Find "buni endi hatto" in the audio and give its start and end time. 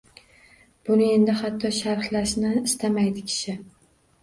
0.89-1.71